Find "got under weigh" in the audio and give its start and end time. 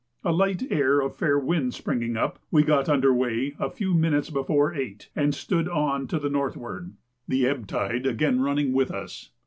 2.63-3.49